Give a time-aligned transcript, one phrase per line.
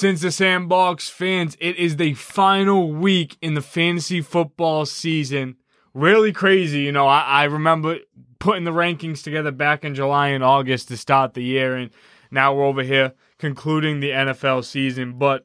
[0.00, 5.56] Since the Sandbox fans, it is the final week in the fantasy football season.
[5.92, 6.80] Really crazy.
[6.80, 7.98] You know, I, I remember
[8.38, 11.90] putting the rankings together back in July and August to start the year, and
[12.30, 15.18] now we're over here concluding the NFL season.
[15.18, 15.44] But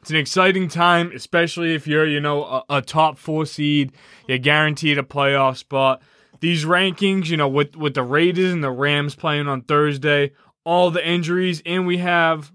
[0.00, 3.92] it's an exciting time, especially if you're, you know, a, a top four seed.
[4.26, 6.00] You're guaranteed a playoff spot.
[6.40, 10.32] These rankings, you know, with with the Raiders and the Rams playing on Thursday,
[10.64, 12.50] all the injuries, and we have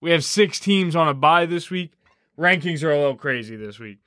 [0.00, 1.92] we have six teams on a bye this week.
[2.38, 3.98] Rankings are a little crazy this week.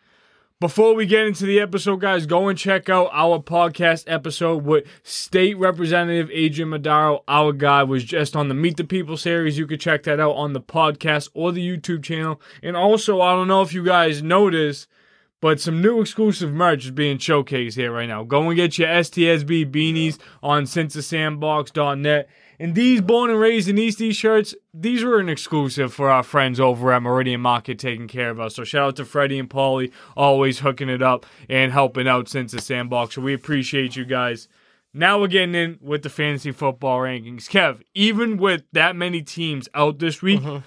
[0.59, 4.85] Before we get into the episode, guys, go and check out our podcast episode with
[5.03, 7.23] State Representative Adrian Madaro.
[7.29, 9.57] Our guy was just on the Meet the People series.
[9.57, 12.41] You can check that out on the podcast or the YouTube channel.
[12.61, 14.89] And also, I don't know if you guys noticed,
[15.39, 18.23] but some new exclusive merch is being showcased here right now.
[18.23, 22.27] Go and get your STSB beanies on sincethesandbox.net.
[22.61, 26.23] And these born and raised in these East shirts, these were an exclusive for our
[26.23, 28.55] friends over at Meridian Market taking care of us.
[28.55, 32.51] So shout out to Freddie and Paulie, always hooking it up and helping out since
[32.51, 33.15] the sandbox.
[33.15, 34.49] So we appreciate you guys.
[34.93, 37.47] Now we're getting in with the fantasy football rankings.
[37.47, 40.57] Kev, even with that many teams out this week, Mm-hmm.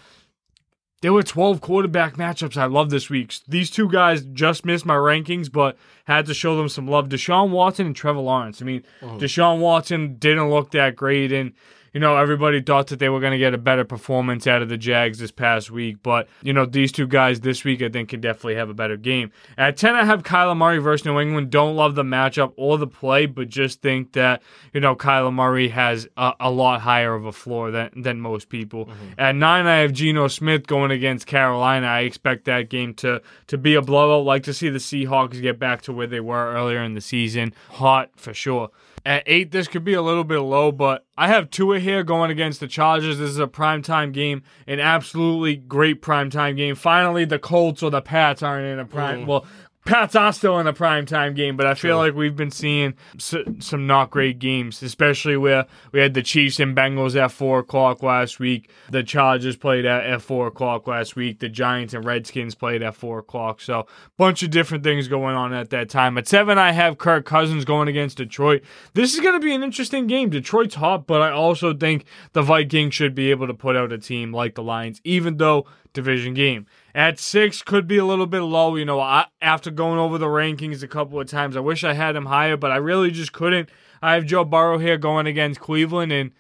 [1.03, 3.35] there were 12 quarterback matchups I love this week.
[3.49, 7.09] These two guys just missed my rankings, but had to show them some love.
[7.09, 8.63] Deshaun Watson and Trevor Lawrence.
[8.63, 9.19] I mean, Mm-hmm.
[9.19, 11.53] Deshaun Watson didn't look that great, and
[11.93, 14.69] you know everybody thought that they were going to get a better performance out of
[14.69, 15.99] the Jags this past week.
[16.03, 18.97] But you know these two guys this week, I think, can definitely have a better
[18.97, 19.31] game.
[19.59, 21.51] At 10, I have Kyler Murray versus New England.
[21.51, 25.69] Don't love the matchup or the play, but just think that you know Kyler Murray
[25.69, 28.87] has a, a lot higher of a floor than than most people.
[28.87, 29.09] Mm-hmm.
[29.19, 31.87] At nine, I have Geno Smith going against Carolina.
[31.87, 34.25] I expect that game to to be a blowout.
[34.25, 37.53] Like to see the Seahawks get back to where they were earlier in the season.
[37.71, 38.71] Hot for sure.
[39.05, 42.31] At eight, this could be a little bit low, but I have Tua here going
[42.31, 43.19] against the Chargers.
[43.19, 46.77] This is a primetime game, an absolutely great primetime game.
[46.77, 49.27] Finally, the Colts or the Pats aren't in a prime.
[49.27, 49.45] Well,
[49.85, 53.35] Pats are still in a primetime game, but I feel like we've been seeing s-
[53.59, 58.01] some not great games, especially where we had the Chiefs and Bengals at 4 o'clock
[58.01, 58.71] last week.
[58.91, 61.41] The Chargers played at, at 4 o'clock last week.
[61.41, 63.61] The Giants and Redskins played at 4 o'clock.
[63.61, 66.17] So, bunch of different things going on at that time.
[66.17, 68.63] At 7, I have Kirk Cousins going against Detroit.
[68.95, 70.31] This is going to be an interesting game.
[70.31, 72.05] Detroit's hot, but I also think
[72.35, 75.67] the Vikings should be able to put out a team like the Lions, even though
[75.93, 76.67] division game.
[76.95, 78.77] At six could be a little bit low.
[78.77, 81.95] You know, I, after going over the rankings a couple of times, I wish I
[81.95, 83.71] had him higher, but I really just couldn't.
[84.03, 86.33] I have Joe Burrow here going against Cleveland, and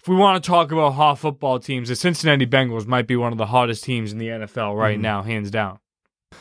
[0.00, 3.32] if we want to talk about hot football teams, the Cincinnati Bengals might be one
[3.32, 5.02] of the hottest teams in the NFL right mm-hmm.
[5.02, 5.78] now, hands down.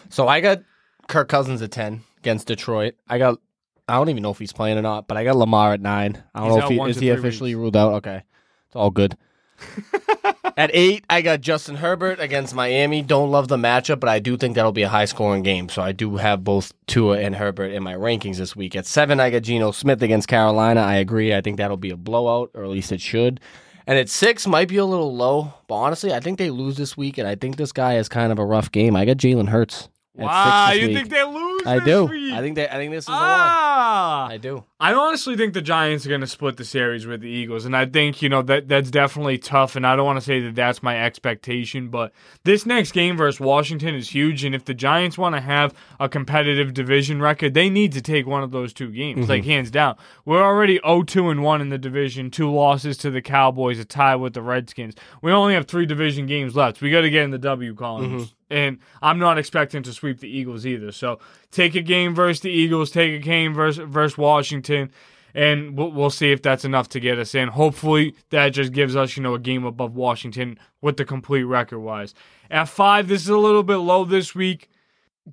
[0.09, 0.63] So I got
[1.07, 2.95] Kirk Cousins at ten against Detroit.
[3.07, 3.39] I got
[3.87, 6.23] I don't even know if he's playing or not, but I got Lamar at nine.
[6.33, 7.61] I don't He's know if he is he officially weeks.
[7.61, 7.93] ruled out.
[7.95, 8.23] Okay,
[8.67, 9.17] it's all good.
[10.57, 13.01] at eight, I got Justin Herbert against Miami.
[13.01, 15.69] Don't love the matchup, but I do think that'll be a high scoring game.
[15.69, 18.75] So I do have both Tua and Herbert in my rankings this week.
[18.75, 20.81] At seven, I got Geno Smith against Carolina.
[20.81, 21.33] I agree.
[21.33, 23.39] I think that'll be a blowout, or at least it should.
[23.85, 26.95] And at six, might be a little low, but honestly, I think they lose this
[26.95, 28.95] week, and I think this guy has kind of a rough game.
[28.95, 29.89] I got Jalen Hurts.
[30.17, 30.95] at Wow, you week.
[30.97, 31.52] think they lose?
[31.65, 32.05] I do.
[32.05, 32.33] week?
[32.33, 32.67] I think they.
[32.67, 33.21] I think this is the one.
[33.21, 34.63] Ah, I do.
[34.79, 37.75] I honestly think the Giants are going to split the series with the Eagles, and
[37.75, 39.75] I think you know that that's definitely tough.
[39.75, 42.11] And I don't want to say that that's my expectation, but
[42.43, 44.43] this next game versus Washington is huge.
[44.43, 48.25] And if the Giants want to have a competitive division record, they need to take
[48.27, 49.95] one of those two games, like hands down.
[50.25, 54.15] We're already 0-2 and one in the division, two losses to the Cowboys, a tie
[54.15, 54.95] with the Redskins.
[55.21, 56.81] We only have three division games left.
[56.81, 58.35] We got to get in the W columns.
[58.53, 60.91] And I'm not expecting to sweep the Eagles either.
[60.91, 61.17] So
[61.49, 64.91] take a game versus the Eagles, take a game versus, versus Washington,
[65.33, 67.47] and we'll, we'll see if that's enough to get us in.
[67.49, 71.79] Hopefully, that just gives us, you know, a game above Washington with the complete record
[71.79, 72.13] wise.
[72.51, 74.69] At five, this is a little bit low this week.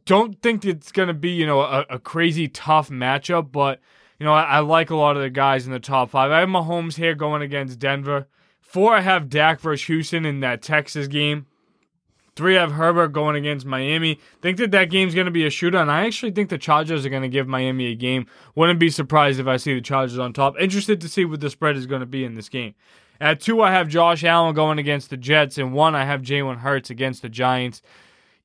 [0.07, 3.81] Don't think it's going to be, you know, a, a crazy tough matchup, but,
[4.19, 6.31] you know, I, I like a lot of the guys in the top five.
[6.31, 8.29] I have Mahomes here going against Denver.
[8.63, 11.45] Four, I have Dak versus Houston in that Texas game.
[12.41, 14.19] Three, I have Herbert going against Miami.
[14.41, 17.05] Think that that game's going to be a shootout, and I actually think the Chargers
[17.05, 18.25] are going to give Miami a game.
[18.55, 20.55] Wouldn't be surprised if I see the Chargers on top.
[20.59, 22.75] Interested to see what the spread is going to be in this game.
[23.21, 26.61] At two, I have Josh Allen going against the Jets, and one, I have Jalen
[26.61, 27.83] Hurts against the Giants.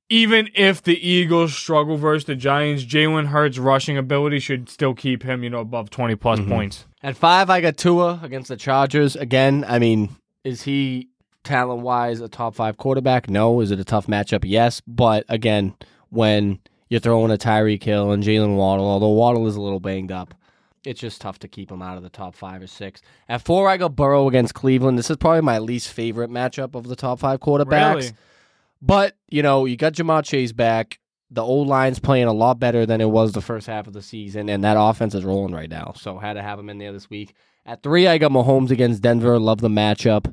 [0.10, 5.24] Even if the Eagles struggle versus the Giants, Jalen Hurts' rushing ability should still keep
[5.24, 6.52] him, you know, above 20 plus mm-hmm.
[6.52, 6.86] points.
[7.02, 9.16] At five, I got Tua against the Chargers.
[9.16, 11.12] Again, I mean, is he
[11.46, 13.30] talent wise a top five quarterback?
[13.30, 13.62] No.
[13.62, 14.44] Is it a tough matchup?
[14.44, 14.82] Yes.
[14.86, 15.74] But again,
[16.10, 16.60] when
[16.90, 20.34] you're throwing a Tyreek Hill and Jaylen Waddle, although Waddle is a little banged up,
[20.84, 23.02] it's just tough to keep him out of the top five or six.
[23.28, 25.00] At four, I got Burrow against Cleveland.
[25.00, 27.96] This is probably my least favorite matchup of the top five quarterbacks.
[27.96, 28.12] Really?
[28.82, 31.00] But, you know, you got Ja'Marr Chase back.
[31.32, 34.48] The O-line's playing a lot better than it was the first half of the season,
[34.48, 35.94] and that offense is rolling right now.
[35.98, 37.34] So had to have him in there this week.
[37.66, 39.40] At three, I got Mahomes against Denver.
[39.40, 40.32] Love the matchup.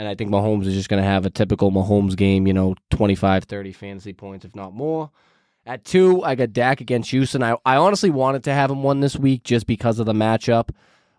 [0.00, 2.74] And I think Mahomes is just going to have a typical Mahomes game, you know,
[2.88, 5.10] 25, 30 fantasy points, if not more.
[5.66, 7.42] At two, I got Dak against Houston.
[7.42, 10.70] I, I honestly wanted to have him one this week just because of the matchup,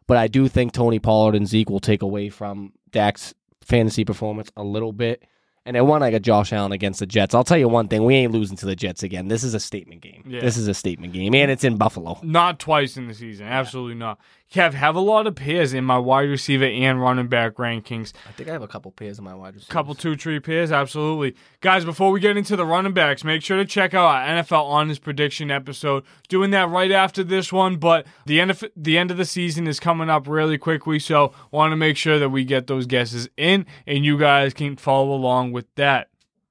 [0.08, 4.52] but I do think Tony Pollard and Zeke will take away from Dak's fantasy performance
[4.58, 5.28] a little bit.
[5.64, 7.36] And at one, I got Josh Allen against the Jets.
[7.36, 9.28] I'll tell you one thing: we ain't losing to the Jets again.
[9.28, 10.24] This is a statement game.
[10.26, 10.42] Yeah.
[10.42, 12.20] This is a statement game, and it's in Buffalo.
[12.24, 13.46] Not twice in the season.
[13.46, 14.20] Absolutely not.
[14.52, 18.12] Kev, have a lot of pairs in my wide receiver and running back rankings.
[18.28, 19.72] I think I have a couple pairs in my wide receiver.
[19.72, 21.36] Couple two, three pairs, absolutely.
[21.62, 24.66] Guys, before we get into the running backs, make sure to check out our NFL
[24.66, 26.04] Honors Prediction episode.
[26.28, 29.68] Doing that right after this one, but the end of the end of the season
[29.68, 33.30] is coming up really quickly, so want to make sure that we get those guesses
[33.38, 36.10] in, and you guys can follow along with that.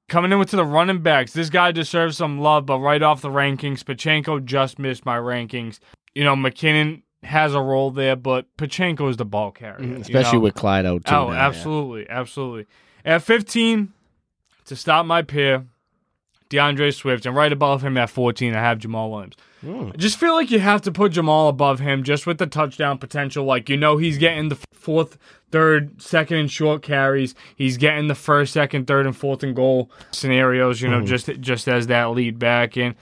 [0.09, 3.29] Coming in with the running backs, this guy deserves some love, but right off the
[3.29, 5.81] rankings, Pacheco just missed my rankings.
[6.15, 9.87] You know, McKinnon has a role there, but Pacheco is the ball carrier.
[9.87, 10.45] you especially know?
[10.45, 11.15] with Clyde out too.
[11.15, 11.47] Oh, now, yeah.
[11.47, 12.67] absolutely, absolutely.
[13.05, 13.93] At 15,
[14.67, 15.65] to stop my pair,
[16.49, 19.35] D'Andre Swift, and right above him at 14, I have Jamaal Williams.
[19.61, 19.91] Hmm.
[19.93, 22.99] I just feel like you have to put Jamaal above him just with the touchdown
[22.99, 23.45] potential.
[23.45, 25.19] Like, you know, he's getting the fourth,
[25.51, 27.35] third, second, and short carries.
[27.55, 31.69] He's getting the first, second, third, and fourth and goal scenarios, you know, just just
[31.69, 32.77] as that lead back.
[32.79, 32.95] And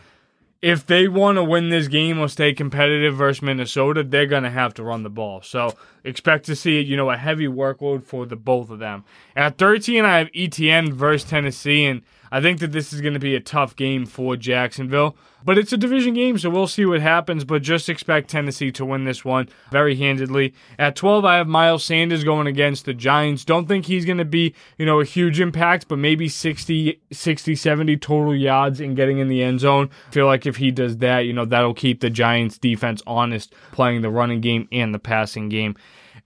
[0.60, 4.50] if they want to win this game or stay competitive versus Minnesota, they're going to
[4.50, 5.40] have to run the ball.
[5.43, 9.05] So expect to see, you know, a heavy workload for the both of them.
[9.37, 13.21] At 13, I have ETN versus Tennessee, and I think that this is going to
[13.21, 15.17] be a tough game for Jacksonville.
[15.45, 17.45] But it's a division game, so we'll see what happens.
[17.45, 20.53] But just expect Tennessee to win this one very handedly.
[20.79, 23.45] At 12, I have Miles Sanders going against the Giants.
[23.45, 27.55] Don't think he's going to be, you know, a huge impact, but maybe 60, 60,
[27.55, 29.91] 70 total yards in getting in the end zone.
[30.09, 33.55] I feel like if he does that, you know, that'll keep the Giants defense honest,
[33.73, 35.77] playing the running game and the passing game.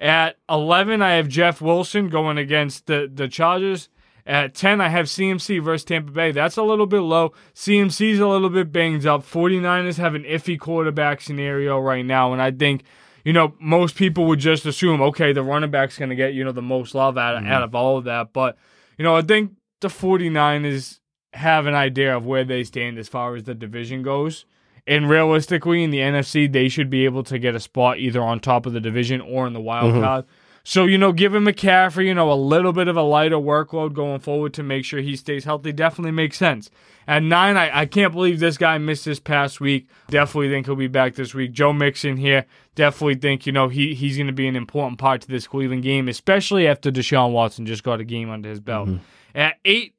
[0.01, 3.89] At 11, I have Jeff Wilson going against the, the Chargers.
[4.25, 6.31] At 10, I have CMC versus Tampa Bay.
[6.31, 7.33] That's a little bit low.
[7.55, 9.23] CMC's a little bit banged up.
[9.23, 12.85] 49ers have an iffy quarterback scenario right now, and I think,
[13.25, 16.45] you know, most people would just assume, okay, the running back's going to get, you
[16.45, 17.53] know, the most love out, of mm-hmm.
[17.53, 18.33] out of all of that.
[18.33, 18.57] But,
[18.97, 21.01] you know, I think the 49ers
[21.33, 24.45] have an idea of where they stand as far as the division goes.
[24.87, 28.41] And realistically, in the NFC, they should be able to get a spot either on
[28.41, 30.03] top of the division or in the wild mm-hmm.
[30.03, 30.25] card.
[30.64, 34.20] So, you know, giving McCaffrey, you know, a little bit of a lighter workload going
[34.20, 36.70] forward to make sure he stays healthy definitely makes sense.
[37.09, 39.88] At nine, I, I can't believe this guy missed this past week.
[40.09, 41.50] Definitely think he'll be back this week.
[41.50, 42.47] Joe Mixon here.
[42.76, 45.82] Definitely think, you know, he, he's going to be an important part to this Cleveland
[45.82, 48.88] game, especially after Deshaun Watson just got a game under his belt.
[48.88, 49.03] Mm-hmm.
[49.35, 49.94] At eight,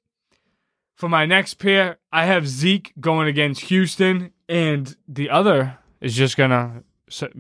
[0.96, 6.38] for my next pair, I have Zeke going against Houston, and the other is just
[6.38, 6.84] going to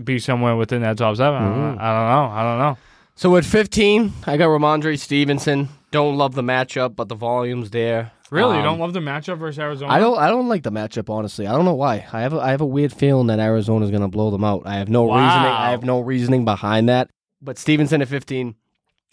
[0.03, 1.41] be somewhere within that top seven.
[1.41, 1.63] I don't know.
[1.71, 1.79] Mm-hmm.
[1.79, 2.35] I don't know.
[2.35, 2.77] I don't know.
[3.15, 5.69] So at 15, I got Rhamondre Stevenson.
[5.91, 8.11] Don't love the matchup, but the volume's there.
[8.31, 9.91] Really, you Um, don't love the matchup versus Arizona?
[9.93, 10.17] I don't.
[10.17, 11.07] I don't like the matchup.
[11.07, 12.07] Honestly, I don't know why.
[12.11, 12.33] I have.
[12.33, 14.63] A, I have a weird feeling that Arizona's going to blow them out.
[14.65, 15.17] I have no Wow.
[15.23, 15.51] reasoning.
[15.51, 17.09] I have no reasoning behind that.
[17.41, 18.55] But Stevenson at 15.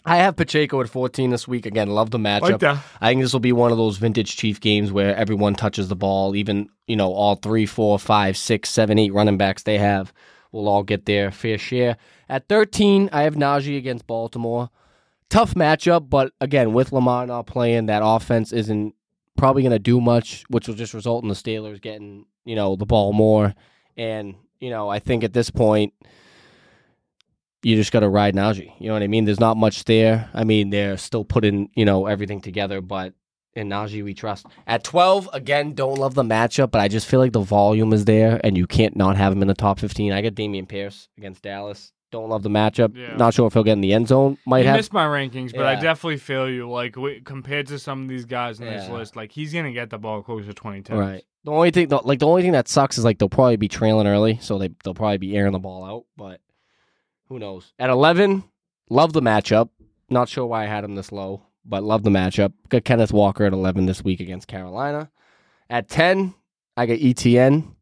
[0.03, 1.67] I have Pacheco at 14 this week.
[1.67, 2.41] Again, love the matchup.
[2.41, 2.79] Like that.
[2.99, 5.95] I think this will be one of those vintage Chief games where everyone touches the
[5.95, 6.35] ball.
[6.35, 10.11] Even you know all three, four, five, six, seven, eight running backs they have
[10.51, 11.97] will all get their fair share.
[12.29, 14.69] At 13, I have Najee against Baltimore.
[15.29, 18.95] Tough matchup, but again, with Lamar not playing, that offense isn't
[19.37, 22.75] probably going to do much, which will just result in the Steelers getting you know
[22.75, 23.53] the ball more.
[23.97, 25.93] And you know, I think at this point,
[27.63, 28.73] you just got to ride Najee.
[28.79, 29.25] You know what I mean?
[29.25, 30.29] There's not much there.
[30.33, 33.13] I mean, they're still putting you know everything together, but
[33.53, 34.45] in Najee we trust.
[34.67, 38.05] At 12, again, don't love the matchup, but I just feel like the volume is
[38.05, 40.11] there, and you can't not have him in the top 15.
[40.13, 41.91] I got Dameon Pierce against Dallas.
[42.11, 42.95] Don't love the matchup.
[42.95, 43.15] Yeah.
[43.15, 44.37] Not sure if he'll get in the end zone.
[44.45, 44.75] Might He have.
[44.75, 46.69] missed my rankings, but I definitely feel you.
[46.69, 48.93] Like w- compared to some of these guys on this Yeah.
[48.93, 50.99] list, like he's gonna get the ball closer to twenty times.
[50.99, 51.23] Right.
[51.45, 53.69] The only thing, the, like the only thing that sucks is like they'll probably be
[53.69, 56.03] trailing early, so they they'll probably be airing the ball out.
[56.17, 56.41] But
[57.29, 57.71] who knows?
[57.79, 58.43] At eleven,
[58.89, 59.69] love the matchup.
[60.09, 62.53] Not sure why I had him this low, but love the matchup.
[62.69, 65.09] Got Kenneth Walker at eleven this week against Carolina.
[65.69, 66.33] At ten,
[66.77, 67.75] I got ETN.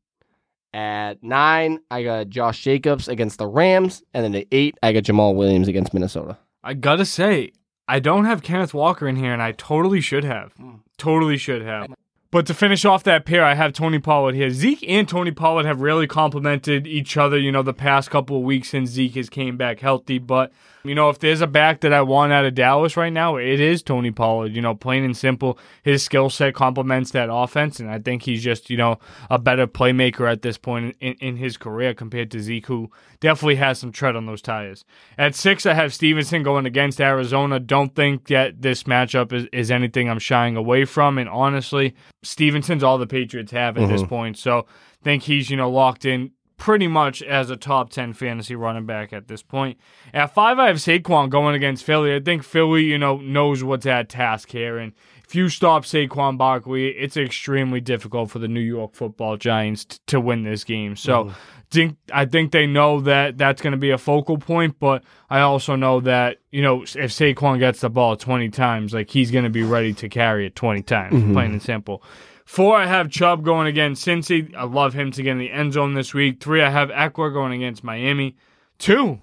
[0.74, 5.04] At nine, I got Josh Jacobs against the Rams, and then at eight, I got
[5.04, 6.38] Jamaal Williams against Minnesota.
[6.64, 7.54] I gotta say,
[7.88, 10.54] I don't have Kenneth Walker in here, and I totally should have.
[10.54, 10.76] Hmm.
[10.98, 11.92] Totally should have.
[12.32, 14.52] But to finish off that pair, I have Tony Pollard here.
[14.52, 18.44] Zeke and Tony Pollard have really complemented each other, you know, the past couple of
[18.44, 20.20] weeks since Zeke has came back healthy.
[20.20, 20.52] But
[20.84, 23.60] You know, if there's a back that I want out of Dallas right now, it
[23.60, 24.56] is Tony Pollard.
[24.56, 28.44] You know, plain and simple, his skill set complements that offense, and I think he's
[28.44, 32.40] just you know a better playmaker at this point in, in his career compared to
[32.40, 34.86] Zeke, who definitely has some tread on those tires.
[35.18, 37.60] At six, I have Stevenson going against Arizona.
[37.60, 42.84] Don't think that this matchup is, is anything I'm shying away from, and honestly, Stevenson's
[42.84, 44.10] all the Patriots have at this mm-hmm.
[44.10, 44.66] point, so
[45.04, 49.14] think he's you know locked in pretty much as a top 10 fantasy running back
[49.14, 49.80] at this point.
[50.14, 52.14] At five, I have Saquon going against Philly.
[52.14, 54.78] I think Philly, you know, knows what's at task here.
[54.78, 54.92] And
[55.26, 59.98] if you stop Saquon Barkley, it's extremely difficult for the New York football Giants t-
[60.08, 60.98] to win this game.
[60.98, 61.34] So mm-hmm.
[61.72, 65.40] think, I think they know that that's going to be a focal point, but I
[65.40, 69.46] also know that, you know, if Saquon gets the ball 20 times, like he's going
[69.46, 71.34] to be ready to carry it 20 times, mm-hmm.
[71.34, 72.04] plain and simple.
[72.50, 74.56] Four, I have Chubb going against Cincy.
[74.56, 76.42] I love him to get in the end zone this week.
[76.42, 78.38] Three, I have Ekeler going against Miami.
[78.80, 79.20] Two,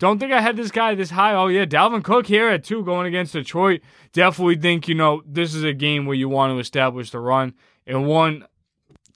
[0.00, 1.34] don't think I had this guy this high.
[1.34, 3.82] Oh, yeah, Dalvin Cook here at two going against Detroit.
[4.12, 7.54] Definitely think, you know, this is a game where you want to establish the run.
[7.86, 8.44] And one,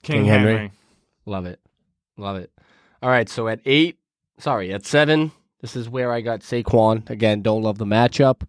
[0.01, 0.53] King, King Henry.
[0.53, 0.71] Henry.
[1.25, 1.59] Love it.
[2.15, 2.49] Love it.
[3.03, 3.99] All right, so at eight,
[4.37, 7.09] sorry, at seven, this is where I got Saquon.
[7.09, 8.43] Again, don't love the matchup.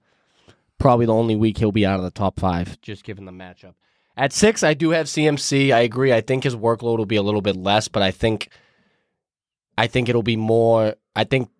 [0.78, 3.74] Probably the only week he'll be out of the top five, just given the matchup.
[4.16, 5.74] At six, I do have CMC.
[5.74, 6.12] I agree.
[6.12, 8.48] I think his workload will be a little bit less, but I think
[9.76, 11.50] I think it'll be more I think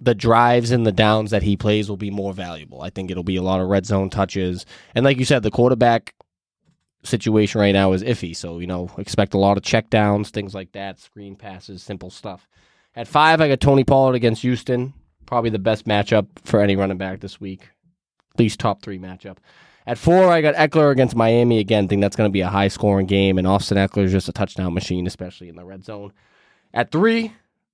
[0.00, 2.82] the, drives and the downs that he plays will be more valuable.
[2.82, 4.66] I think it'll be a lot of red zone touches.
[4.94, 6.14] And like you said, the quarterback
[7.04, 8.36] situation right now is iffy.
[8.36, 12.10] So, you know, expect a lot of check downs, things like that, screen passes, simple
[12.10, 12.48] stuff.
[12.94, 14.92] At five, I got Tony Pollard against Houston.
[15.26, 17.70] Probably the best matchup for any running back this week.
[18.38, 19.38] Least top three matchup.
[19.86, 21.58] At four, I got Ekeler against Miami.
[21.58, 24.28] Again, think that's going to be a high scoring game, and Austin Ekeler is just
[24.28, 26.12] a touchdown machine, especially in the red zone.
[26.72, 27.32] At three,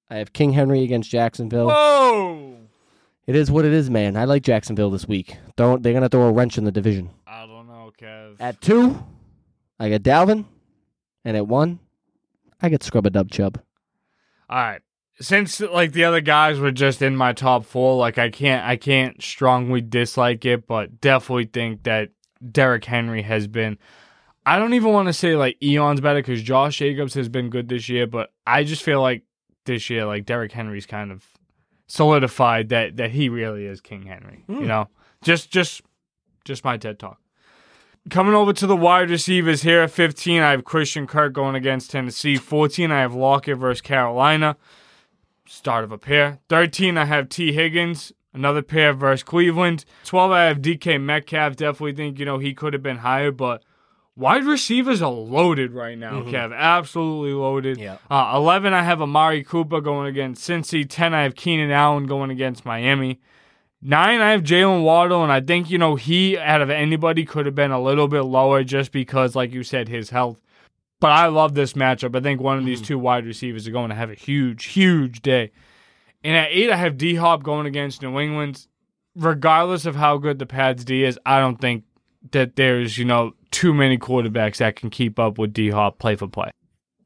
[0.08, 1.68] I have King Henry against Jacksonville.
[1.68, 2.56] Whoa!
[3.26, 4.16] It is what it is, man.
[4.16, 5.36] I like Jacksonville this week.
[5.56, 7.10] Don't they're gonna throw a wrench in the division.
[7.26, 8.36] I don't know, Kev.
[8.40, 9.04] At two,
[9.78, 10.46] I got Dalvin,
[11.26, 11.78] and at one,
[12.62, 13.60] I get Scrub a Dub Chub.
[14.48, 14.80] All right.
[15.20, 18.76] Since like the other guys were just in my top four, like I can't I
[18.76, 22.10] can't strongly dislike it, but definitely think that
[22.52, 23.78] Derrick Henry has been.
[24.46, 27.68] I don't even want to say like Eon's better because Josh Jacobs has been good
[27.68, 29.24] this year, but I just feel like
[29.64, 31.26] this year like Derrick Henry's kind of
[31.88, 34.44] solidified that that he really is King Henry.
[34.48, 34.66] You hmm.
[34.66, 34.88] know,
[35.22, 35.82] just just
[36.44, 37.20] just my TED talk.
[38.10, 41.90] Coming over to the wide receivers here at 15, I have Christian Kirk going against
[41.90, 42.36] Tennessee.
[42.36, 44.56] 14, I have Lockett versus Carolina.
[45.50, 46.40] Start of a pair.
[46.50, 47.52] 13, I have T.
[47.52, 49.86] Higgins, another pair versus Cleveland.
[50.04, 51.56] 12, I have DK Metcalf.
[51.56, 53.62] Definitely think, you know, he could have been higher, but
[54.14, 56.54] wide receivers are loaded right now, Kev.
[56.54, 57.78] Absolutely loaded.
[57.78, 57.96] Yeah.
[58.10, 60.84] Uh, 11, I have Amari Cooper going against Cincy.
[60.86, 63.18] 10, I have Keenan Allen going against Miami.
[63.80, 67.46] Nine, I have Jaylen Waddle, and I think, you know, he, out of anybody, could
[67.46, 70.42] have been a little bit lower just because, like you said, his health.
[71.00, 72.16] But I love this matchup.
[72.16, 72.86] I think one of these mm.
[72.86, 75.52] two wide receivers are going to have a huge, huge day.
[76.24, 78.66] And at eight, I have D Hop going against New England.
[79.14, 81.84] Regardless of how good the Pats D is, I don't think
[82.32, 86.16] that there's, you know, too many quarterbacks that can keep up with D Hop play
[86.16, 86.50] for play.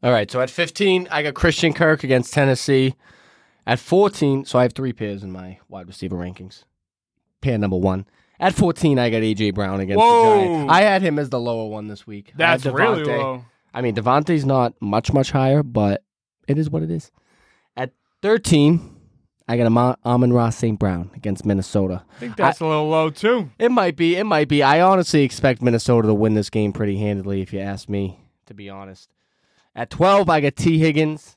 [0.03, 2.95] All right, so at 15, I got Christian Kirk against Tennessee.
[3.65, 6.65] At 14, so I have three pairs in my wide receiver rankings.
[7.41, 8.07] Pair number one.
[8.41, 10.35] At 14, I got AJ Brown against Whoa.
[10.35, 10.73] the Giants.
[10.73, 12.33] I had him as the lower one this week.
[12.35, 13.45] That's really low.
[13.75, 16.02] I mean, DeVonta's not much, much higher, but
[16.49, 17.11] it is what it is.
[17.76, 18.97] At 13,
[19.49, 20.79] I got Am- Amon-Ra St.
[20.79, 22.05] Brown against Minnesota.
[22.17, 23.50] I think that's a little low, too.
[23.59, 24.17] It might be.
[24.17, 24.62] It might be.
[24.62, 28.55] I honestly expect Minnesota to win this game pretty handily, if you ask me, to
[28.55, 29.11] be honest.
[29.75, 30.79] At 12, I got T.
[30.79, 31.37] Higgins.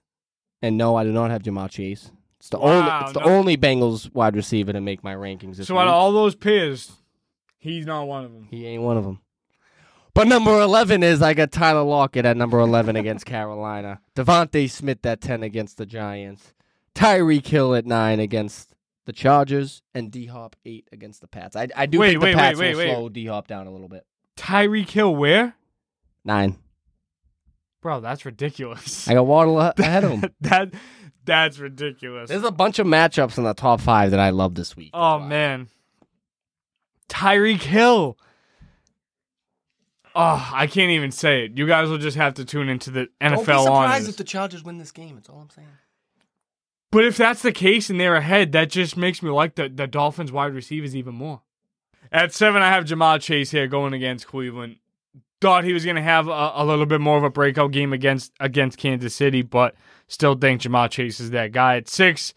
[0.62, 2.12] And no, I do not have Ja'Marr Chase.
[2.40, 3.26] It's the only it's the no.
[3.28, 5.82] only Bengals wide receiver to make my rankings this So week.
[5.82, 6.92] out of all those pairs,
[7.60, 8.48] he's not one of them.
[8.50, 9.20] He ain't one of them.
[10.16, 14.00] But number 11 is I got Tyler Lockett at number 11 against Carolina.
[14.16, 16.54] DeVonta Smith at 10 against the Giants.
[16.96, 18.74] Tyreek Hill at 9 against
[19.06, 19.82] the Chargers.
[19.94, 21.56] And D Hop 8 against the Pats.
[21.58, 22.94] I, I do Wait, think the Pats wait, will wait, wait.
[22.96, 24.06] slow D Hop down a little bit.
[24.38, 25.56] Tyreek Hill, where?
[26.24, 26.56] 9.
[27.82, 29.08] Bro, that's ridiculous.
[29.08, 30.34] I got Waddle ahead of him.
[30.42, 30.74] that
[31.26, 32.30] that's ridiculous.
[32.30, 34.92] There's a bunch of matchups in the top five that I love this week.
[34.94, 35.68] oh man,
[37.10, 38.18] Tyreek Hill.
[40.18, 41.58] Oh, I can't even say it.
[41.58, 44.16] You guys will just have to tune into the NFL on this.
[44.16, 45.16] the Chargers win this game.
[45.16, 45.68] That's all I'm saying.
[46.90, 49.88] But if that's the case and they're ahead, that just makes me like the, the
[49.88, 51.42] Dolphins wide receivers even more.
[52.10, 54.78] At seven, I have Ja'Marr Chase here going against Cleveland.
[55.42, 57.92] Thought he was going to have a, a little bit more of a breakout game
[57.92, 59.76] against against Kansas City, but
[60.08, 61.76] still think Ja'Marr Chase is that guy.
[61.76, 62.34] At six,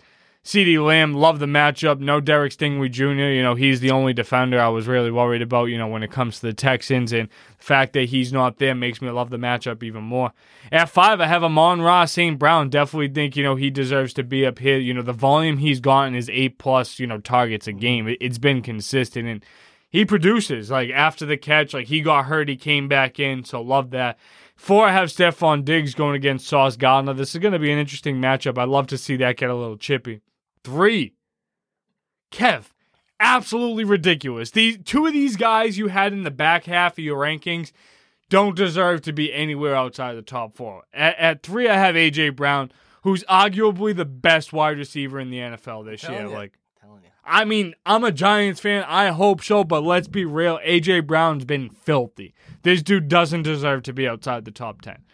[0.49, 2.01] CeeDee Lamb, love the matchup.
[2.01, 3.05] No Derek Stingley Jr.
[3.05, 6.11] You know, he's the only defender I was really worried about, you know, when it
[6.11, 7.13] comes to the Texans.
[7.13, 7.29] And
[7.59, 10.33] the fact that he's not there makes me love the matchup even more.
[10.73, 12.39] At five, I have Amon-Ra St.
[12.39, 12.71] Brown.
[12.71, 14.79] Definitely think, you know, he deserves to be up here.
[14.79, 18.17] You know, the volume he's gotten is eight plus, you know, targets a game.
[18.19, 19.29] It's been consistent.
[19.29, 19.45] And
[19.91, 20.71] he produces.
[20.71, 23.45] Like after the catch, like he got hurt, he came back in.
[23.45, 24.19] So love that.
[24.57, 27.13] Four, I have Stefon Diggs going against Sauce Gardner.
[27.13, 28.57] This is going to be an interesting matchup.
[28.57, 30.23] I'd love to see that get a little chippy.
[30.65, 31.15] Three,
[32.31, 32.65] Kev,
[33.21, 34.51] absolutely ridiculous.
[34.51, 37.73] These two of these guys you had in the back half of your rankings
[38.29, 40.85] don't deserve to be anywhere outside the top four.
[40.93, 42.71] At, at three, I have AJ Brown,
[43.03, 46.23] who's arguably the best wide receiver in the NFL this year.
[46.23, 46.29] you.
[46.29, 46.59] Like,
[47.25, 48.85] I mean, I'm a Giants fan.
[48.89, 50.59] I hope so, but let's be real.
[50.65, 52.35] AJ Brown's been filthy.
[52.63, 55.05] This dude doesn't deserve to be outside the top 10.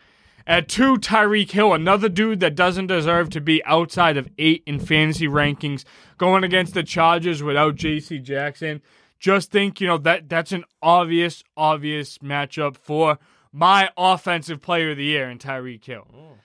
[0.47, 4.79] At two, Tyreek Hill, another dude that doesn't deserve to be outside of eight in
[4.79, 5.85] fantasy rankings,
[6.19, 8.19] going against the Chargers without J.C.
[8.19, 8.83] Jackson.
[9.19, 13.19] Just think, you know, that that's an obvious, obvious matchup for
[13.53, 16.07] my offensive player of the year in Tyreek Hill.
[16.13, 16.37] Oh.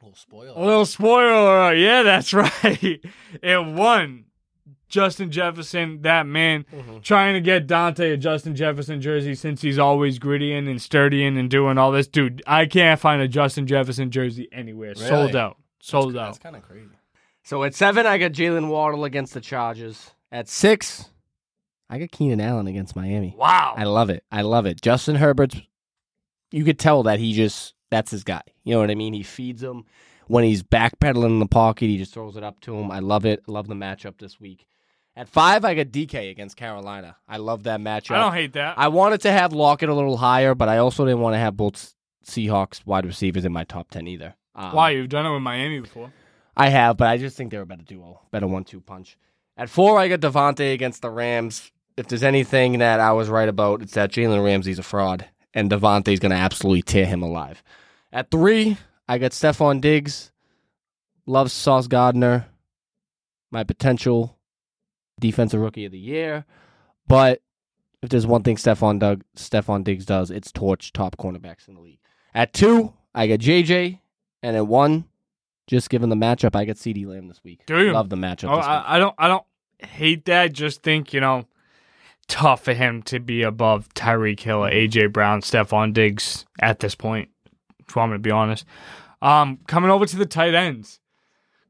[0.00, 0.52] A little spoiler.
[0.54, 3.00] A little spoiler, yeah, that's right.
[3.42, 4.26] It won.
[4.88, 6.98] Justin Jefferson, that man, mm-hmm.
[7.00, 11.50] trying to get Dante a Justin Jefferson jersey since he's always gritty and sturdying and
[11.50, 12.06] doing all this.
[12.06, 14.94] Dude, I can't find a Justin Jefferson jersey anywhere.
[14.94, 15.56] Sold out.
[15.80, 16.26] Sold That's out.
[16.26, 16.88] That's kind of crazy.
[17.42, 20.10] So at seven, I got Jaylen Waddle against the Chargers.
[20.32, 21.08] At six,
[21.88, 23.34] I got Keenan Allen against Miami.
[23.36, 23.74] Wow.
[23.76, 24.24] I love it.
[24.30, 24.80] I love it.
[24.80, 25.56] Justin Herbert's.
[26.50, 28.42] You could tell that he just that's his guy.
[28.64, 29.14] You know what I mean?
[29.14, 29.84] He feeds him
[30.26, 31.86] when he's backpedaling in the pocket.
[31.86, 32.90] He just throws it up to him.
[32.90, 33.42] I love it.
[33.48, 34.66] I love the matchup this week.
[35.16, 37.16] At five, I got DK against Carolina.
[37.26, 38.16] I love that matchup.
[38.16, 38.78] I don't hate that.
[38.78, 41.56] I wanted to have Lockett a little higher, but I also didn't want to have
[41.56, 41.94] both
[42.26, 44.34] Seahawks wide receivers in my top ten either.
[44.54, 44.90] Um, Why?
[44.90, 46.12] You've done it with Miami before.
[46.54, 49.16] I have, but I just think they're a better duo, better one-two punch.
[49.56, 51.70] At four, I got DeVonta against the Rams.
[51.96, 55.70] If there's anything that I was right about, it's that Jalen Ramsey's a fraud, and
[55.70, 57.62] DeVonta's going to absolutely tear him alive.
[58.12, 58.76] At three,
[59.08, 60.30] I got Stefon Diggs.
[61.26, 62.46] Love Sauce Gardner.
[63.50, 64.36] My potential
[65.20, 66.44] defensive rookie of the year.
[67.08, 67.40] But
[68.02, 71.80] if there's one thing Stefon, Doug, Stefon Diggs does, it's torch top cornerbacks in the
[71.80, 72.00] league.
[72.34, 74.00] At two, I got JJ.
[74.42, 75.06] And at one,
[75.66, 77.62] just given the matchup, I got CeeDee Lamb this week.
[77.66, 77.92] Do you?
[77.92, 78.58] Love the matchup Oh.
[78.58, 79.14] I, I don't.
[79.18, 79.44] I don't
[79.78, 80.52] hate that.
[80.52, 81.46] Just think, you know,
[82.28, 87.30] tough for him to be above Tyreek Hill, AJ Brown, Stefon Diggs at this point.
[87.88, 88.64] If I'm going to be honest.
[89.22, 91.00] Um, coming over to the tight ends.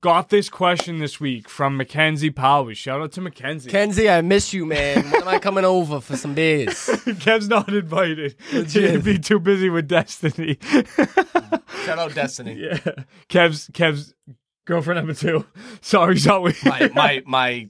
[0.06, 2.78] Got this question this week from Mackenzie Powers.
[2.78, 3.68] Shout out to Mackenzie.
[3.68, 5.02] Kenzie, I miss you, man.
[5.10, 6.88] When am I coming over for some beers?
[7.18, 8.36] Kev's not invited.
[8.50, 10.58] He'd be too busy with Destiny.
[11.84, 12.54] Shout out Destiny.
[12.54, 12.78] yeah.
[13.28, 14.14] Kev's Kev's
[14.64, 15.44] girlfriend number two.
[15.80, 16.54] Sorry, Zoe.
[16.64, 17.68] My my my.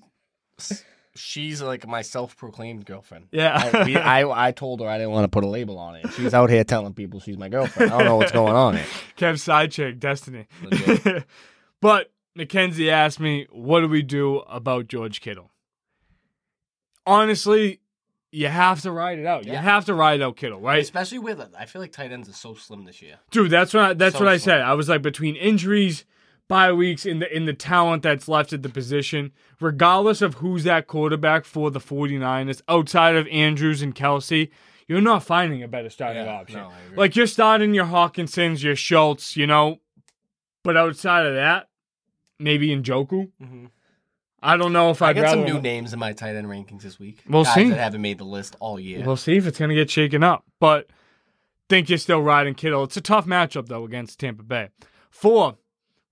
[1.15, 3.29] She's like my self-proclaimed girlfriend.
[3.33, 3.71] yeah.
[3.73, 6.13] I, we, I I told her I didn't want to put a label on it.
[6.13, 7.93] She's out here telling people she's my girlfriend.
[7.93, 8.85] I don't know what's going on here.
[9.17, 10.47] Kev's side chick, Destiny.
[11.81, 15.51] But Mackenzie asked me, what do we do about George Kittle?
[17.07, 17.81] Honestly,
[18.33, 19.47] you have to ride it out.
[19.47, 19.63] You Yeah.
[19.63, 20.83] have to ride out Kittle, right?
[20.83, 23.19] Especially with I feel like tight ends are so slim this year.
[23.31, 24.61] Dude, that's what I, that's So what I said.
[24.61, 26.05] I was like between injuries,
[26.49, 30.65] bye weeks, in the in the talent that's left at the position, regardless of who's
[30.65, 34.51] that quarterback for the 49ers, outside of Andrews and Kelce,
[34.89, 36.59] you're not finding a better starting Yeah, option.
[36.61, 36.97] no, I agree.
[36.97, 39.79] like you're starting your Hockensons, your Schultz, you know,
[40.65, 41.69] but outside of that,
[42.39, 43.31] maybe Njoku.
[43.43, 43.71] Mhm.
[44.43, 46.83] I don't know if I I'd got some new names in my tight end rankings
[46.83, 47.21] this week.
[47.29, 47.71] We'll Guys see.
[47.71, 49.03] that haven't made the list all year.
[49.05, 50.45] We'll see if it's going to get shaken up.
[50.61, 50.89] But
[51.69, 52.85] think you're still riding Kittle.
[52.85, 54.69] It's a tough matchup, though, against Tampa Bay.
[55.11, 55.57] Four,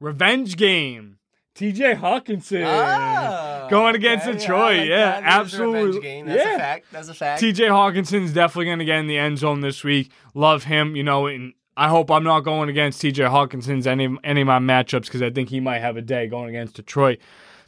[0.00, 1.18] revenge game.
[1.54, 4.74] TJ Hockenson Ah, going against okay, Detroit.
[4.74, 5.18] I like yeah, that.
[5.18, 5.84] It is a absolutely.
[5.84, 6.26] revenge game.
[6.26, 6.54] That's yeah.
[6.54, 6.87] a fact.
[6.90, 7.42] That's a fact.
[7.42, 10.10] TJ Hockenson's definitely going to get in the end zone this week.
[10.34, 14.42] Love him, you know, and I hope I'm not going against TJ Hockenson's any any
[14.42, 17.18] of my matchups because I think he might have a day going against Detroit.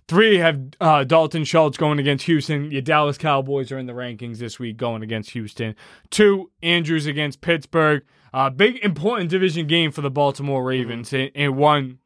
[0.09, 2.71] Three have uh, Dalton Schultz going against Houston.
[2.71, 5.75] Your Dallas Cowboys are in the rankings this week going against Houston.
[6.11, 8.05] Two Andrews against Pittsburgh.
[8.33, 11.13] Uh, big important division game for the Baltimore Ravens.
[11.13, 11.99] And, and one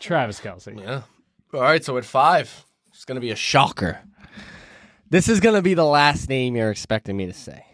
[0.00, 0.80] Travis Kelce.
[0.80, 1.02] Yeah.
[1.54, 4.00] All right, so at five, it's going to be a shocker.
[5.08, 7.64] This is going to be the last name you're expecting me to say.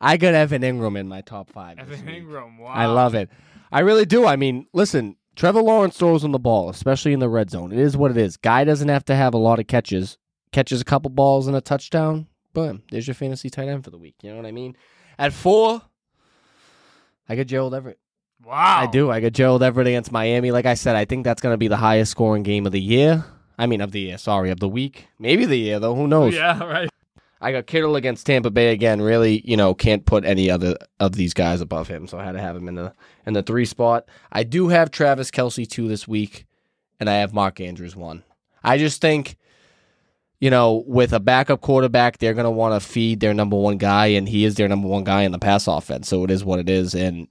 [0.00, 1.78] I got Evan Engram in my top five.
[1.78, 2.06] Evan.
[2.06, 2.58] Engram.
[2.58, 2.68] Wow.
[2.68, 3.28] I love it.
[3.72, 4.26] I really do.
[4.26, 7.72] I mean, listen, Trevor Lawrence throws on the ball, especially in the red zone.
[7.72, 8.36] It is what it is.
[8.36, 10.18] Guy doesn't have to have a lot of catches.
[10.52, 12.26] Catches a couple balls and a touchdown.
[12.54, 12.82] Boom.
[12.90, 14.16] There's your fantasy tight end for the week.
[14.22, 14.76] You know what I mean?
[15.18, 15.82] At four,
[17.28, 17.98] I got Gerald Everett.
[18.44, 18.78] Wow.
[18.80, 19.10] I do.
[19.10, 20.50] I got Gerald Everett against Miami.
[20.52, 22.80] Like I said, I think that's going to be the highest scoring game of the
[22.80, 23.24] year.
[23.58, 24.18] I mean, of the year.
[24.18, 25.08] Sorry, of the week.
[25.18, 25.94] Maybe the year though.
[25.94, 26.34] Who knows?
[26.34, 26.88] Yeah, right.
[27.40, 29.00] I got Kittle against Tampa Bay again.
[29.00, 32.32] Really, you know, can't put any other of these guys above him, so I had
[32.32, 32.94] to have him in the
[33.26, 34.08] in the three spot.
[34.32, 36.46] I do have Travis Kelce two this week,
[36.98, 38.24] and I have Mark Andrews one.
[38.64, 39.36] I just think,
[40.40, 44.06] you know, with a backup quarterback, they're gonna want to feed their number one guy,
[44.06, 46.08] and he is their number one guy in the pass offense.
[46.08, 46.94] So it is what it is.
[46.94, 47.28] And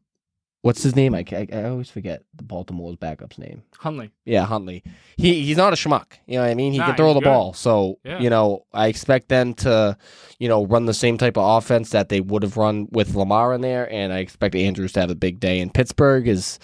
[0.62, 1.14] what's his name?
[1.16, 3.64] I, I, I always forget the Baltimore's backup's name.
[3.78, 4.12] Huntley.
[4.26, 4.84] Yeah, Huntley.
[5.16, 6.14] He he's not a schmuck.
[6.26, 6.74] You know what I mean?
[6.74, 7.30] He Nah, can throw he's the good.
[7.30, 7.54] ball.
[7.54, 8.20] So Yeah.
[8.20, 9.98] you know, I expect them to,
[10.40, 13.54] you know, run the same type of offense that they would have run with Lamar
[13.54, 15.60] in there, and I expect Andrews to have a big day.
[15.60, 16.60] And Pittsburgh is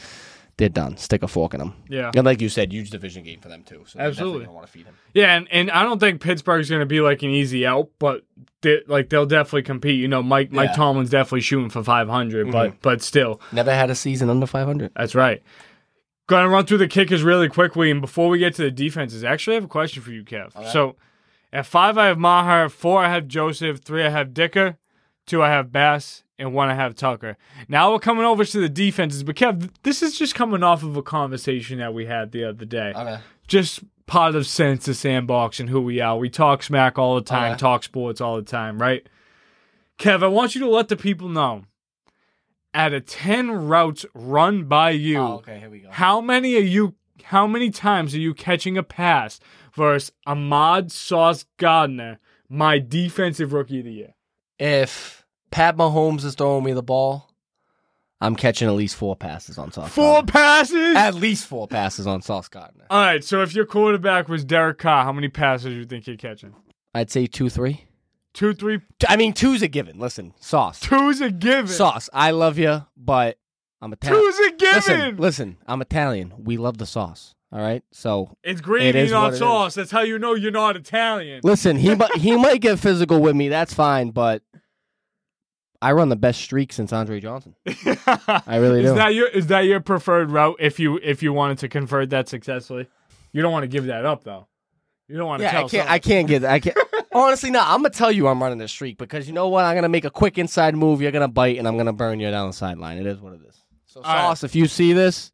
[0.58, 0.98] they're done.
[0.98, 1.74] Stick a fork in them.
[1.90, 2.12] Yeah.
[2.16, 3.84] And like you said, huge division game for them too.
[3.88, 4.48] So Absolutely.
[4.48, 4.96] want to feed him.
[5.14, 8.24] Yeah, and, and I don't think Pittsburgh's going to be like an easy out, but
[8.62, 10.00] they, like they'll definitely compete.
[10.00, 10.76] You know, Mike Mike Yeah.
[10.76, 12.78] Tomlin's definitely shooting for 500, but mm-hmm.
[12.82, 14.92] but still, Never had a season under 500.
[14.96, 15.42] that's right.
[16.28, 19.24] Going to run through the kickers really quickly, and before we get to the defenses,
[19.24, 20.56] actually, I have a question for you, Kev.
[20.56, 20.70] Okay.
[20.72, 20.96] So,
[21.52, 22.70] at five, I have Maher.
[22.70, 23.82] Four, I have Joseph.
[23.82, 24.78] Three, I have Dicker.
[25.26, 27.38] Two, I have Bass, and want to have Tucker.
[27.68, 30.96] Now we're coming over to the defenses, but Kev, this is just coming off of
[30.98, 33.18] a conversation that we had the other day Okay.
[33.48, 36.18] just part of Since the Sandbox and who we are.
[36.18, 37.60] We talk smack all the time, Okay.
[37.60, 39.08] talk sports all the time, right?
[39.98, 41.64] Kev, I want you to let the people know.
[42.76, 45.60] Out of ten routes run by you, Oh, okay.
[45.60, 45.90] Here we go.
[45.92, 46.96] how many are you?
[47.26, 49.40] How many times are you catching a pass
[49.74, 54.14] versus Ahmad Sauce Gardner, my defensive rookie of the year?
[54.60, 55.23] If
[55.54, 57.30] Pat Mahomes is throwing me the ball,
[58.20, 59.92] I'm catching at least four passes on Sauce.
[59.92, 60.32] Four Gardner.
[60.32, 60.96] passes.
[60.96, 62.86] At least four passes on Sauce Gardner.
[62.90, 66.08] all right, so if your quarterback was Derek Carr, how many passes do you think
[66.08, 66.54] you're catching?
[66.96, 67.86] I'd say two, three.
[68.34, 70.00] Two, three, T- I mean, two's a given.
[70.00, 70.80] Listen, Sauce.
[70.80, 71.68] two's a given.
[71.68, 72.10] Sauce.
[72.14, 73.38] I love you, but
[73.80, 74.22] I'm Italian.
[74.24, 74.74] Two's a given.
[74.76, 75.58] Listen, listen.
[75.68, 76.34] I'm Italian.
[76.40, 77.36] We love the sauce.
[77.52, 77.84] All right.
[77.92, 79.76] So It's It gravy, is not what it sauce.
[79.76, 81.42] That's how you know you're not Italian.
[81.44, 83.50] listen, he might he might get physical with me.
[83.50, 84.42] That's fine, but
[85.84, 87.56] I run the best streak since Andre Johnson.
[87.68, 88.96] I really is do.
[88.96, 92.30] that your is that your preferred route if you if you wanted to convert that
[92.30, 92.88] successfully?
[93.34, 94.48] You don't want to give that up though.
[95.10, 95.92] You don't want to yeah, I can't.
[95.92, 96.44] I can't get.
[96.44, 96.52] That.
[96.52, 96.78] I can't.
[97.14, 97.60] Honestly, no.
[97.60, 99.66] I'm gonna tell you I'm running the streak because you know what?
[99.66, 101.02] I'm gonna make a quick inside move.
[101.02, 102.98] You're gonna bite, and I'm gonna burn you down the sideline.
[102.98, 103.62] It is what it is.
[103.86, 104.22] So, All right.
[104.22, 104.44] sauce.
[104.46, 105.34] If you see this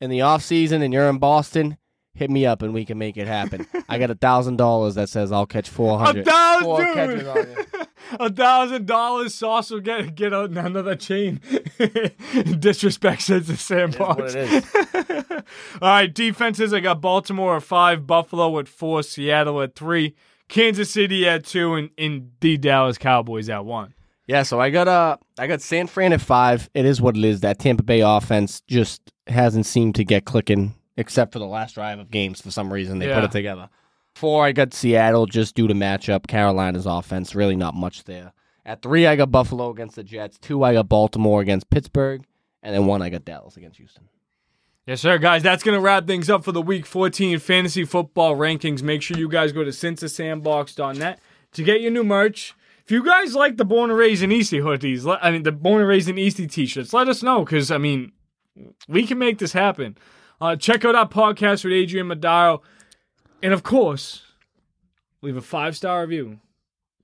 [0.00, 1.76] in the off season and you're in Boston,
[2.14, 3.66] hit me up and we can make it happen.
[3.88, 6.26] I got a thousand dollars that says I'll catch four hundred.
[6.26, 6.62] a hundred.
[6.62, 6.94] thousand Four dude.
[6.94, 7.36] catches on
[7.80, 7.86] you.
[8.20, 11.40] a thousand dollars sauce will get get out another chain.
[12.58, 14.20] Disrespect says the sandbox.
[14.20, 15.44] what it
[15.82, 16.72] All right, defenses.
[16.72, 20.14] I got Baltimore at five, Buffalo at four, Seattle at three,
[20.48, 23.94] Kansas City at two, and, and the Dallas Cowboys at one.
[24.26, 26.70] Yeah, so I got uh I got San Fran at five.
[26.74, 27.40] It is what it is.
[27.40, 31.98] That Tampa Bay offense just hasn't seemed to get clicking, except for the last drive
[31.98, 32.40] of games.
[32.40, 33.16] For some reason, they Yeah.
[33.16, 33.68] put it together.
[34.14, 36.26] Four, I got Seattle just due to matchup.
[36.26, 38.32] Carolina's offense, really not much there.
[38.64, 40.38] At three, I got Buffalo against the Jets.
[40.38, 42.22] Two, I got Baltimore against Pittsburgh,
[42.62, 44.04] and then one, I got Dallas against Houston.
[44.86, 45.42] Yes, sir, guys.
[45.42, 48.82] That's going to wrap things up for the Week 14 fantasy football rankings.
[48.82, 51.20] Make sure you guys go to sincethesandbox.net
[51.52, 52.54] to get your new merch.
[52.84, 55.80] If you guys like the Born and Raised in Eastie hoodies, I mean, the Born
[55.80, 58.12] and Raised in Eastie t shirts, let us know because, I mean,
[58.88, 59.96] we can make this happen.
[60.42, 62.62] Uh, check out our podcast with Adrian Madaro.
[63.44, 64.22] And of course,
[65.20, 66.40] leave a five star review.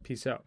[0.03, 0.45] Peace out.